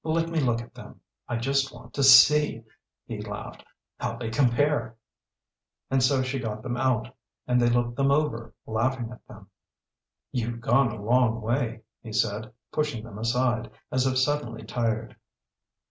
Let 0.03 0.29
me 0.29 0.39
look 0.39 0.61
at 0.61 0.73
them. 0.73 0.99
I 1.27 1.35
just 1.35 1.71
want 1.71 1.93
to 1.93 2.01
see," 2.01 2.63
he 3.05 3.21
laughed, 3.21 3.63
"how 3.99 4.15
they 4.17 4.31
compare." 4.31 4.95
And 5.91 6.01
so 6.01 6.23
she 6.23 6.39
got 6.39 6.63
them 6.63 6.75
out, 6.75 7.15
and 7.45 7.61
they 7.61 7.69
looked 7.69 7.97
them 7.97 8.09
over, 8.09 8.51
laughing 8.65 9.11
at 9.11 9.23
them. 9.27 9.47
"You've 10.31 10.59
gone 10.59 10.91
a 10.91 10.99
long 10.99 11.39
way," 11.39 11.83
he 12.01 12.11
said, 12.13 12.51
pushing 12.71 13.03
them 13.03 13.19
aside, 13.19 13.69
as 13.91 14.07
if 14.07 14.17
suddenly 14.17 14.63
tired. 14.63 15.15